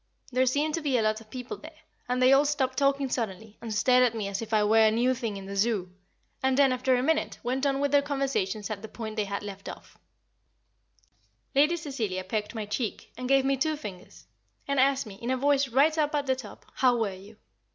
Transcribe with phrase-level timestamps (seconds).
[0.31, 3.59] There seemed to be a lot of people there; and they all stopped talking suddenly,
[3.61, 5.91] and stared at me as if I were a new thing in the Zoo,
[6.41, 9.43] and then, after a minute, went on with their conversations at the point they had
[9.43, 9.99] left off.
[11.49, 14.25] [Sidenote: Afternoon Tea] Lady Cecilia pecked my cheek, and gave me two fingers;
[14.67, 17.37] and asked me, in a voice right up at the top, how were you.